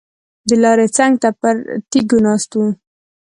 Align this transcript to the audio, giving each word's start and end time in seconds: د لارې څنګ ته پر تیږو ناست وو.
د 0.47 0.49
لارې 0.63 0.87
څنګ 0.97 1.13
ته 1.21 1.29
پر 1.39 1.55
تیږو 1.89 2.17
ناست 2.25 2.51
وو. 2.57 2.65